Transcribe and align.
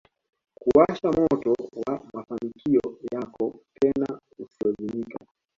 kuwasha 0.55 1.11
moto 1.11 1.51
wa 1.85 2.01
mafanikio 2.13 2.81
yako 3.13 3.59
tena 3.79 4.19
usiozimika 4.39 5.25